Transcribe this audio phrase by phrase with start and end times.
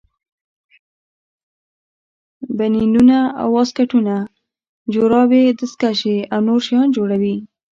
[2.57, 3.17] بنینونه
[3.53, 4.15] واسکټونه
[4.93, 7.35] جورابې دستکشې او نور شیان جوړوي.